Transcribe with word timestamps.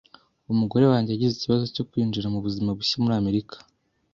Umugore 0.53 0.85
wanjye 0.91 1.09
yagize 1.11 1.33
ikibazo 1.35 1.65
cyo 1.75 1.83
kwinjira 1.89 2.31
mubuzima 2.33 2.69
bushya 2.77 2.95
muri 3.03 3.13
Amerika. 3.21 3.55